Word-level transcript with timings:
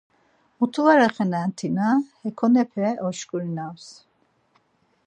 Mutu 0.61 0.79
var 0.87 0.99
axvenen 1.07 1.49
tina 1.57 1.89
ekonepe 2.31 2.87
oşkurinaps. 3.07 3.87